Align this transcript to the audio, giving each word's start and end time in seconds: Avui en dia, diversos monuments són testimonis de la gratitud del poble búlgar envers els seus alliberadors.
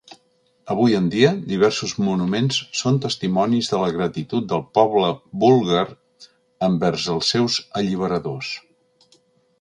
Avui 0.75 0.95
en 0.99 1.09
dia, 1.15 1.33
diversos 1.49 1.93
monuments 2.05 2.57
són 2.79 2.97
testimonis 3.05 3.69
de 3.73 3.81
la 3.83 3.91
gratitud 3.97 4.49
del 4.55 4.63
poble 4.79 5.13
búlgar 5.45 5.85
envers 6.71 7.07
els 7.17 7.31
seus 7.37 7.63
alliberadors. 7.83 8.51